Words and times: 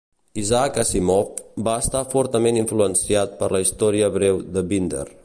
Isaac 0.43 0.79
Asimov 0.83 1.43
va 1.67 1.75
estar 1.83 2.01
fortament 2.15 2.59
influenciat 2.63 3.39
per 3.43 3.51
la 3.57 3.65
història 3.69 4.13
breu 4.17 4.45
de 4.57 4.69
Binder. 4.73 5.07